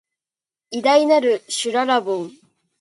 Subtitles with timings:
[0.71, 2.31] 偉大なる、しゅららぼん